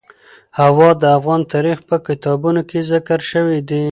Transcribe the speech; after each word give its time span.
هوا 0.59 0.89
د 1.01 1.03
افغان 1.17 1.41
تاریخ 1.53 1.79
په 1.89 1.95
کتابونو 2.07 2.61
کې 2.69 2.79
ذکر 2.91 3.19
شوی 3.31 3.59
دي. 3.69 3.83